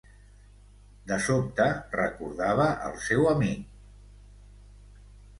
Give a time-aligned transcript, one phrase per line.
[1.09, 1.67] De sobte,
[1.99, 3.67] recordava el seu amic.